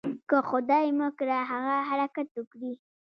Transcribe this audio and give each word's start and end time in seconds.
که 0.29 0.37
خدای 0.49 0.87
مه 0.99 1.07
کړه 1.17 1.37
هغه 1.51 1.75
حرکت 1.89 2.27
وکړي. 2.33 2.73